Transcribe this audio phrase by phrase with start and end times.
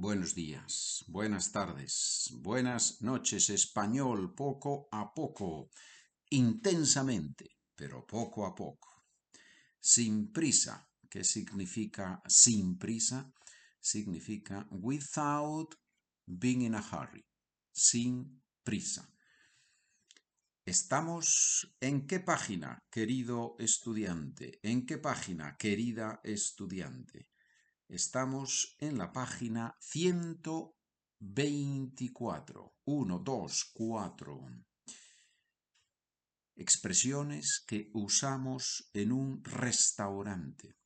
[0.00, 5.68] buenos días, buenas tardes, buenas noches, español, poco a poco,
[6.30, 9.04] intensamente, pero poco a poco.
[9.78, 13.30] Sin prisa, ¿qué significa sin prisa?
[13.78, 15.74] Significa without
[16.24, 17.22] being in a hurry,
[17.70, 19.06] sin prisa.
[20.64, 27.28] Estamos en qué página, querido estudiante, en qué página, querida estudiante.
[27.90, 32.74] Estamos en la página 124.
[32.84, 34.46] 1, 2, 4.
[36.54, 40.76] Expresiones que usamos en un restaurante.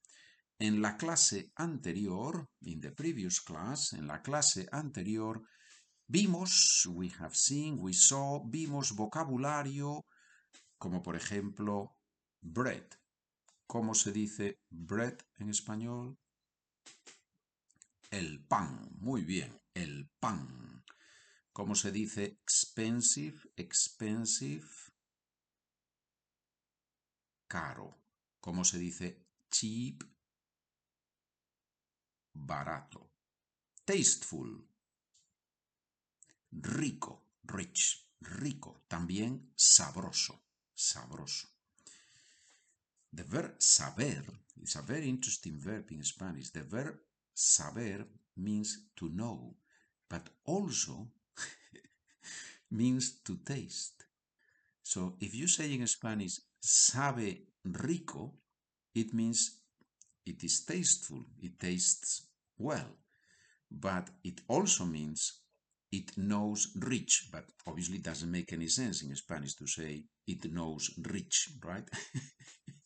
[0.59, 5.47] En la clase anterior, in the previous class, en la clase anterior,
[6.07, 10.07] vimos, we have seen, we saw, vimos vocabulario
[10.79, 11.99] como por ejemplo
[12.41, 12.87] bread.
[13.67, 16.19] ¿Cómo se dice bread en español?
[18.11, 20.85] El pan, muy bien, el pan.
[21.53, 23.39] ¿Cómo se dice expensive?
[23.57, 24.69] Expensive.
[27.47, 28.03] Caro.
[28.41, 30.03] ¿Cómo se dice cheap?
[32.35, 33.13] Barato.
[33.85, 34.69] Tasteful.
[36.51, 38.85] Rico, rich, rico.
[38.89, 40.45] También sabroso,
[40.75, 41.54] sabroso.
[43.17, 44.25] The verb saber
[44.61, 46.51] is a very interesting verb in Spanish.
[46.51, 46.97] The verb
[47.33, 49.55] saber means to know,
[50.11, 51.13] but also
[52.73, 54.05] means to taste.
[54.83, 58.33] So if you say in Spanish, sabe rico,
[58.93, 59.61] it means
[60.27, 62.27] it is tasteful, it tastes
[62.59, 62.97] well.
[63.71, 65.41] But it also means
[65.93, 70.53] it knows rich, but obviously it doesn't make any sense in Spanish to say it
[70.53, 71.89] knows rich, right?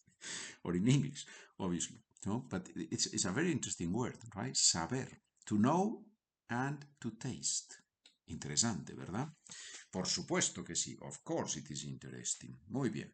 [0.65, 1.27] or in English,
[1.59, 1.98] obviously.
[2.27, 2.45] No?
[2.48, 4.57] But it's, it's a very interesting word, right?
[4.57, 5.09] Saber.
[5.47, 6.05] To know
[6.51, 7.77] and to taste.
[8.27, 9.29] Interesante, ¿verdad?
[9.91, 10.97] Por supuesto que sí.
[11.01, 12.58] Of course it is interesting.
[12.69, 13.11] Muy bien.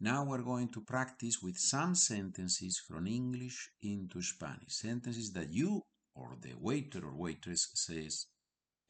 [0.00, 4.74] Now we're going to practice with some sentences from English into Spanish.
[4.74, 5.82] Sentences that you
[6.14, 8.26] or the waiter or waitress says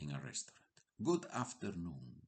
[0.01, 0.59] in a restaurant.
[1.03, 2.23] Good afternoon.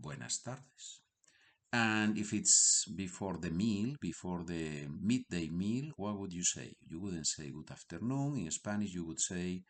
[0.00, 1.02] Buenas tardes.
[1.72, 6.74] And if it's before the meal, before the midday meal, what would you say?
[6.86, 8.38] You wouldn't say good afternoon.
[8.38, 9.62] In Spanish, you would say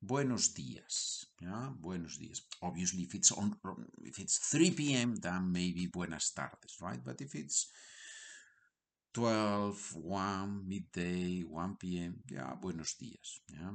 [0.00, 1.26] buenos días.
[1.40, 1.70] Yeah?
[1.78, 2.40] Buenos días.
[2.62, 3.54] Obviously, if it's on,
[4.02, 7.00] if it's 3 p.m., then maybe buenas tardes, right?
[7.04, 7.70] But if it's
[9.14, 13.40] 12, 1, midday, 1 p.m., yeah, buenos días.
[13.48, 13.72] Yeah?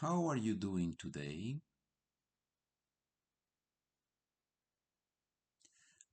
[0.00, 1.56] How are you doing today?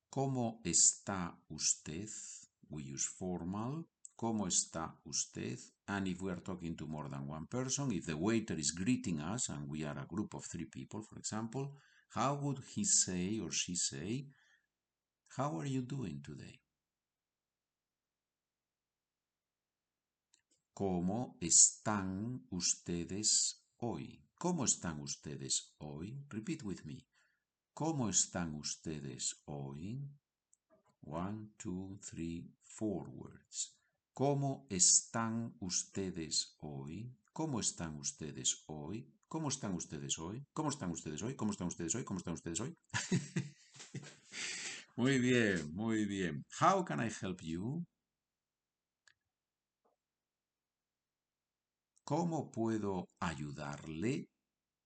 [0.09, 2.09] ¿Cómo está usted?
[2.69, 3.87] We use formal.
[4.15, 5.59] ¿Cómo está usted?
[5.87, 9.21] And if we are talking to more than one person, if the waiter is greeting
[9.21, 11.75] us and we are a group of three people, for example,
[12.09, 14.27] how would he say or she say,
[15.37, 16.59] How are you doing today?
[20.73, 24.23] ¿Cómo están ustedes hoy?
[24.39, 26.23] ¿Cómo están ustedes hoy?
[26.29, 27.06] Repeat with me.
[27.77, 30.01] ¿Cómo están ustedes hoy?
[31.05, 33.77] One, two, three, four words.
[34.13, 37.15] ¿Cómo están ustedes hoy?
[37.31, 39.07] ¿Cómo están ustedes hoy?
[39.27, 40.43] ¿Cómo están ustedes hoy?
[40.53, 41.35] ¿Cómo están ustedes hoy?
[41.35, 42.03] ¿Cómo están ustedes hoy?
[42.03, 42.75] ¿Cómo están ustedes hoy?
[44.95, 46.43] muy bien, muy bien.
[46.59, 47.85] How can I help you?
[52.03, 54.31] ¿Cómo puedo ayudarle?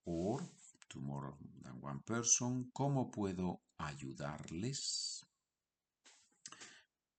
[0.03, 0.43] Or
[0.91, 2.71] to more than one person.
[2.73, 5.23] ¿Cómo puedo ayudarles?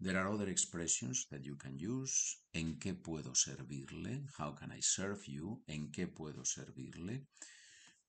[0.01, 2.39] There are other expressions that you can use.
[2.55, 4.27] ¿En qué puedo servirle?
[4.37, 5.63] How can I serve you?
[5.69, 7.27] ¿En qué puedo servirle?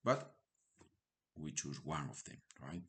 [0.03, 0.35] But
[1.37, 2.83] we choose one of them, right?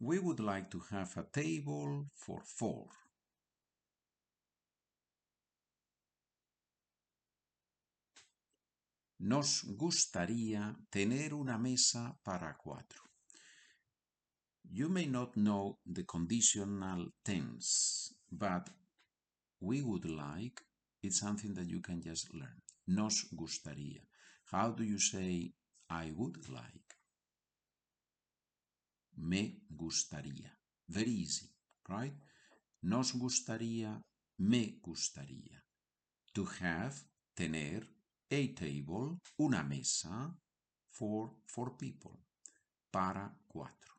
[0.00, 2.88] We would like to have a table for four.
[9.24, 13.04] Nos gustaría tener una mesa para cuatro.
[14.64, 18.68] You may not know the conditional tense, but
[19.60, 20.60] we would like,
[21.02, 22.60] it's something that you can just learn.
[22.86, 24.06] Nos gustaría.
[24.52, 25.54] How do you say
[25.88, 26.94] I would like?
[29.16, 30.52] Me gustaría.
[30.86, 31.48] Very easy,
[31.88, 32.14] right?
[32.82, 34.02] Nos gustaría,
[34.38, 35.64] me gustaría.
[36.34, 37.88] To have, tener,
[38.30, 40.34] a table, una mesa,
[40.90, 42.12] for four people,
[42.90, 43.94] para cuatro.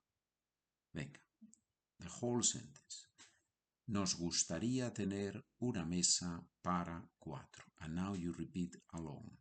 [0.93, 1.19] Venga,
[1.99, 3.07] the whole sentence.
[3.87, 7.65] Nos gustaría tener una mesa para cuatro.
[7.79, 9.37] And now you repeat alone.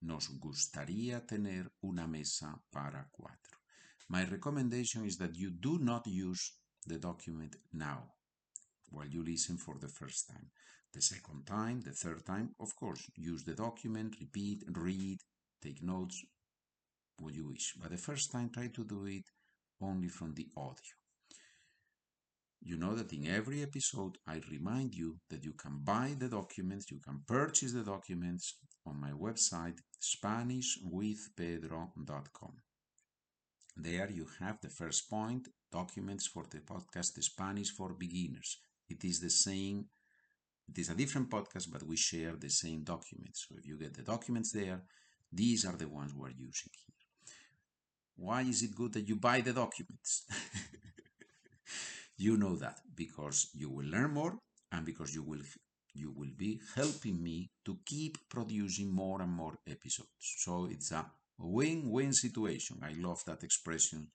[0.00, 3.58] Nos gustaría tener una mesa para cuatro.
[4.08, 6.52] My recommendation is that you do not use
[6.86, 8.14] the document now
[8.90, 10.50] while you listen for the first time.
[10.92, 15.18] The second time, the third time, of course, use the document, repeat, read,
[15.62, 16.24] take notes,
[17.18, 17.74] what you wish.
[17.80, 19.24] But the first time, try to do it
[19.80, 20.94] only from the audio.
[22.62, 26.90] You know that in every episode, I remind you that you can buy the documents,
[26.90, 32.52] you can purchase the documents on my website, SpanishWithPedro.com.
[33.76, 38.60] There you have the first point, documents for the podcast Spanish for Beginners.
[38.88, 39.86] It is the same,
[40.68, 43.46] it is a different podcast, but we share the same documents.
[43.48, 44.82] So if you get the documents there,
[45.32, 46.94] these are the ones we're using here.
[48.16, 50.24] Why is it good that you buy the documents?
[52.16, 54.38] you know that because you will learn more
[54.72, 55.42] and because you will
[55.94, 60.08] you will be helping me to keep producing more and more episodes.
[60.38, 61.06] So it's a
[61.38, 62.78] win-win situation.
[62.82, 64.08] I love that expression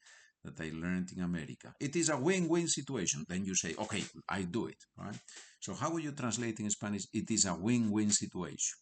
[0.43, 1.73] that I learned in America.
[1.79, 3.25] It is a win-win situation.
[3.27, 5.19] Then you say, okay, I do it, right?
[5.59, 7.07] So how would you translate in Spanish?
[7.13, 8.77] It is a win-win situation.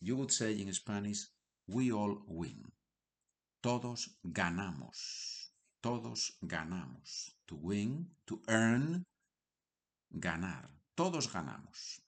[0.00, 1.26] You would say in Spanish,
[1.66, 2.62] we all win.
[3.62, 5.50] Todos ganamos.
[5.82, 7.32] Todos ganamos.
[7.46, 9.04] To win, to earn,
[10.10, 10.68] ganar.
[10.94, 12.00] Todos ganamos.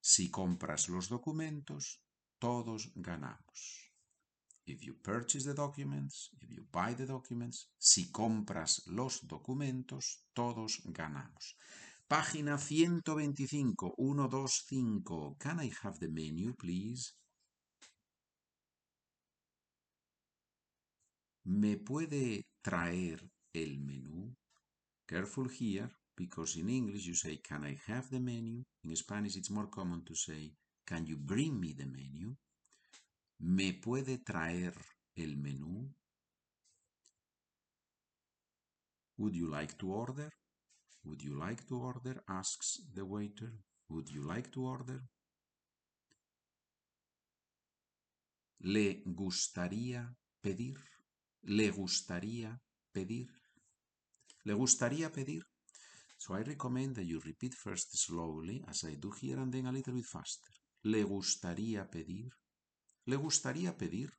[0.00, 2.00] Si compras los documentos,
[2.38, 3.87] todos ganamos.
[4.68, 10.82] If you purchase the documents, if you buy the documents, si compras los documentos, todos
[10.84, 11.56] ganamos.
[12.06, 15.36] Página 125, 125.
[15.38, 17.14] Can I have the menu, please?
[21.46, 24.36] ¿Me puede traer el menú?
[25.06, 28.64] Careful here, because in English you say, can I have the menu?
[28.84, 30.52] In Spanish it's more common to say,
[30.86, 32.36] can you bring me the menu?
[33.38, 34.74] ¿Me puede traer
[35.14, 35.94] el menú?
[39.16, 40.30] Would you like to order?
[41.04, 42.22] Would you like to order?
[42.26, 43.52] asks the waiter.
[43.88, 45.00] Would you like to order?
[48.60, 50.78] ¿Le gustaría pedir?
[51.42, 52.60] le gustaría
[52.92, 53.30] pedir?
[54.44, 55.44] ¿Le gustaría pedir?
[56.18, 59.72] So I recommend that you repeat first slowly, as I do here, and then a
[59.72, 60.52] little bit faster.
[60.82, 62.32] ¿Le gustaría pedir?
[63.08, 64.10] ¿Le gustaría pedir?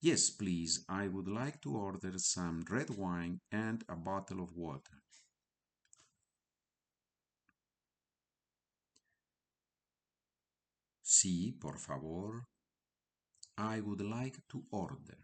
[0.00, 0.84] Yes, please.
[0.88, 5.02] I would like to order some red wine and a bottle of water.
[11.02, 12.46] Sí, por favor.
[13.56, 15.18] I would like to order.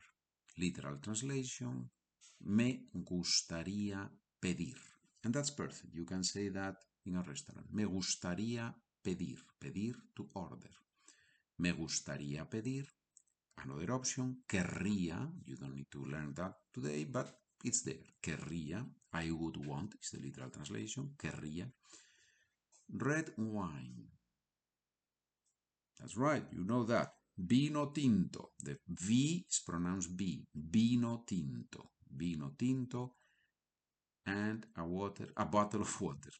[0.58, 1.88] Literal translation,
[2.40, 4.10] me gustaría
[4.40, 4.76] pedir.
[5.22, 5.94] And that's perfect.
[5.94, 7.70] You can say that in a restaurant.
[7.70, 9.38] Me gustaría pedir.
[9.60, 10.72] Pedir to order.
[11.58, 12.88] Me gustaría pedir.
[13.56, 15.30] Another option, querría.
[15.44, 17.28] You don't need to learn that today, but
[17.62, 18.14] it's there.
[18.20, 18.84] Querría.
[19.12, 21.14] I would want is the literal translation.
[21.16, 21.72] Querría.
[22.88, 24.10] Red wine.
[25.98, 26.44] That's right.
[26.52, 27.14] You know that.
[27.36, 28.52] Vino tinto.
[28.58, 30.46] The V is pronounced B.
[30.52, 31.92] Vino tinto.
[32.10, 33.16] Vino tinto.
[34.26, 36.32] And a water, a bottle of water.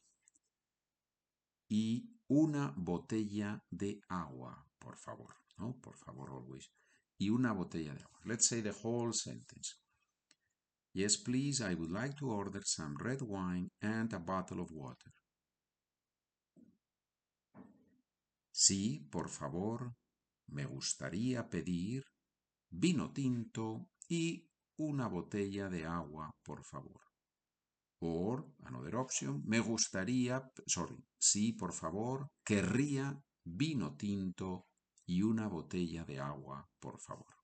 [1.69, 5.35] Y una botella de agua, por favor.
[5.59, 6.71] No, por favor, always.
[7.19, 8.21] Y una botella de agua.
[8.25, 9.77] Let's say the whole sentence.
[10.93, 15.13] Yes, please, I would like to order some red wine and a bottle of water.
[18.53, 19.95] Sí, por favor,
[20.49, 22.05] me gustaría pedir
[22.71, 24.49] vino tinto y
[24.79, 27.01] una botella de agua, por favor.
[28.01, 34.67] Or, another option, me gustaría, sorry, sí, por favor, querría vino tinto
[35.07, 37.35] y una botella de agua, por favor.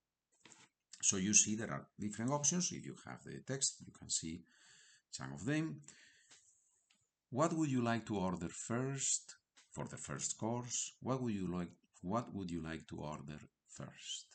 [1.03, 2.73] So you see there are different options.
[2.73, 4.45] If you have the text, you can see
[5.11, 5.83] some of them.
[7.31, 9.37] What would you like to order first
[9.71, 10.95] for the first course?
[11.01, 11.71] What would you like
[12.03, 14.27] what would you like to order first?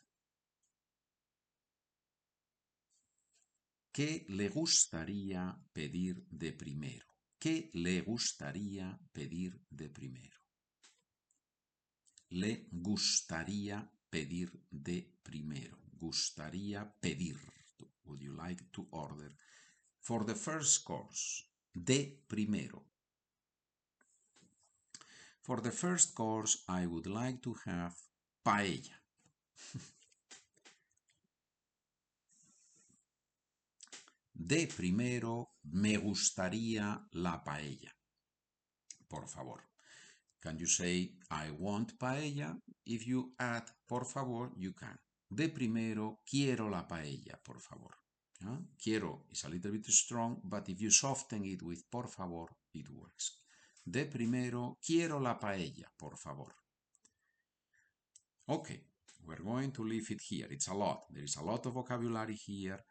[3.91, 7.05] ¿Qué le gustaría pedir de primero?
[7.39, 10.44] ¿Qué le gustaría pedir de primero?
[12.36, 15.77] Le gustaría pedir de primero.
[15.98, 17.38] Gustaría pedir.
[18.04, 19.34] Would you like to order?
[20.01, 21.46] For the first course.
[21.74, 22.84] De primero.
[25.42, 27.96] For the first course, I would like to have
[28.44, 29.00] paella.
[34.34, 37.96] De primero, me gustaría la paella.
[39.08, 39.75] Por favor.
[40.42, 42.56] Can you say, I want paella?
[42.86, 44.98] If you add por favor, you can.
[45.30, 47.92] De primero, quiero la paella, por favor.
[48.77, 52.88] Quiero is a little bit strong, but if you soften it with por favor, it
[52.89, 53.42] works.
[53.84, 56.54] De primero, quiero la paella, por favor.
[58.48, 58.84] Okay,
[59.25, 60.48] we're going to leave it here.
[60.51, 61.06] It's a lot.
[61.12, 62.84] There is a lot of vocabulary here.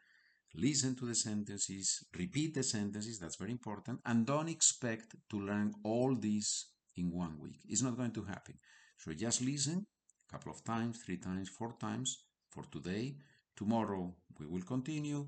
[0.55, 5.73] Listen to the sentences, repeat the sentences, that's very important, and don't expect to learn
[5.83, 7.59] all this in one week.
[7.67, 8.55] It's not going to happen.
[8.97, 9.85] So just listen
[10.27, 13.15] a couple of times, three times, four times for today.
[13.55, 15.27] Tomorrow we will continue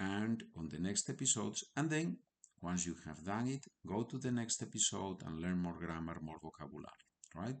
[0.00, 1.64] and on the next episodes.
[1.76, 2.18] And then
[2.60, 6.38] once you have done it, go to the next episode and learn more grammar, more
[6.42, 7.56] vocabulary, right?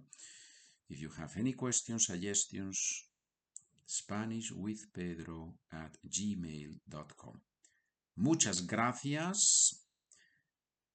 [0.90, 3.04] If you have any questions, suggestions,
[3.86, 7.40] Spanish with Pedro at gmail.com.
[8.16, 9.84] Muchas gracias.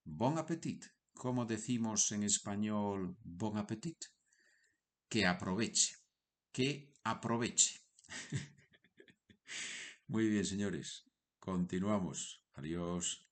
[0.05, 0.85] Bon appetit.
[1.13, 4.05] Como decimos en español, bon appetit.
[5.07, 5.95] Que aproveche.
[6.51, 7.81] Que aproveche.
[10.07, 11.05] Muy bien, señores.
[11.39, 12.43] Continuamos.
[12.53, 13.22] Adiós.